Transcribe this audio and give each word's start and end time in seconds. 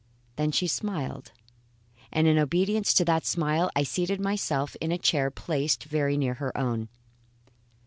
Then 0.35 0.51
she 0.51 0.65
smiled, 0.65 1.31
and 2.11 2.25
in 2.27 2.39
obedience 2.39 2.91
to 2.95 3.05
that 3.05 3.23
smile 3.23 3.69
I 3.75 3.83
seated 3.83 4.19
myself 4.19 4.75
in 4.81 4.91
a 4.91 4.97
chair 4.97 5.29
placed 5.29 5.83
very 5.83 6.17
near 6.17 6.33
her 6.33 6.57
own. 6.57 6.89